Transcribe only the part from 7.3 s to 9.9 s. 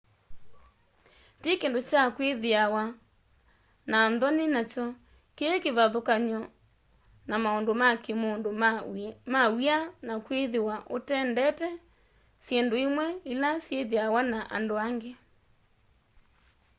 maundu ma kimundu ma w'ia